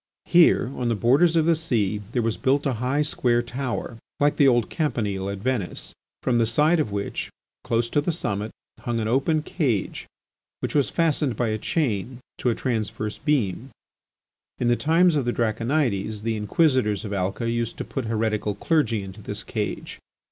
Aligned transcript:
Here, 0.25 0.71
on 0.75 0.89
the 0.89 0.95
borders 0.95 1.35
of 1.35 1.45
the 1.45 1.53
sea, 1.55 2.01
there 2.11 2.23
was 2.23 2.35
built 2.35 2.65
a 2.65 2.73
high 2.81 3.03
square 3.03 3.43
tower, 3.43 3.99
like 4.19 4.37
the 4.37 4.47
old 4.47 4.67
Campanile 4.67 5.29
at 5.29 5.37
Venice, 5.37 5.93
from 6.23 6.39
the 6.39 6.47
side 6.47 6.79
of 6.79 6.91
which, 6.91 7.29
close 7.63 7.87
to 7.91 8.01
the 8.01 8.11
summit 8.11 8.49
hung 8.79 8.99
an 8.99 9.07
open 9.07 9.43
cage 9.43 10.07
which 10.59 10.73
was 10.73 10.89
fastened 10.89 11.35
by 11.35 11.49
a 11.49 11.59
chain 11.59 12.17
to 12.39 12.49
a 12.49 12.55
transverse 12.55 13.19
beam. 13.19 13.69
In 14.57 14.69
the 14.69 14.75
times 14.75 15.15
of 15.15 15.25
the 15.25 15.31
Draconides 15.33 16.23
the 16.23 16.35
Inquisitors 16.35 17.05
of 17.05 17.13
Alca 17.13 17.47
used 17.47 17.77
to 17.77 17.85
put 17.85 18.05
heretical 18.05 18.55
clergy 18.55 19.03
into 19.03 19.21
this 19.21 19.43
cage. 19.43 19.99